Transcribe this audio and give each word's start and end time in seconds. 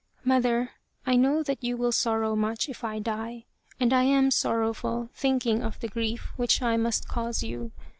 Mother, 0.23 0.71
I 1.05 1.15
know 1.15 1.43
that 1.43 1.63
you 1.63 1.77
will 1.77 1.91
sorrow 1.91 2.35
much 2.35 2.67
if 2.67 2.83
I 2.83 2.97
die, 2.97 3.45
and 3.79 3.93
I 3.93 4.01
am 4.01 4.31
sorrowful, 4.31 5.11
thinking 5.13 5.61
of 5.61 5.79
the 5.79 5.87
grief 5.89 6.33
which 6.37 6.59
I 6.63 6.75
must 6.75 7.07
cause 7.07 7.43
you. 7.43 7.71